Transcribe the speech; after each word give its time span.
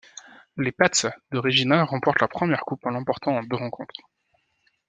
Les 0.57 0.71
Pats 0.71 1.05
de 1.31 1.37
Regina 1.37 1.83
remportent 1.83 2.21
leur 2.21 2.29
première 2.29 2.61
Coupe 2.61 2.83
en 2.87 2.89
l'emportant 2.89 3.37
en 3.37 3.43
deux 3.43 3.55
rencontres. 3.57 4.01